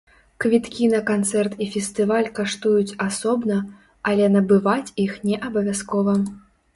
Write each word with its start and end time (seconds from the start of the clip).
Квіткі 0.43 0.85
на 0.93 0.99
канцэрт 1.09 1.57
і 1.65 1.67
фестываль 1.73 2.29
каштуюць 2.39 2.95
асобна, 3.07 3.57
але 4.13 4.25
набываць 4.37 4.93
іх 5.05 5.13
не 5.29 5.37
абавязкова. 5.49 6.17